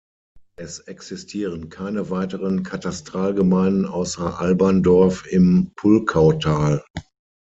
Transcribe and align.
Es 0.55 0.79
existieren 0.79 1.69
keine 1.69 2.09
weiteren 2.09 2.63
Katastralgemeinden 2.63 3.85
außer 3.85 4.39
Alberndorf 4.41 5.27
im 5.31 5.73
Pulkautal. 5.75 6.83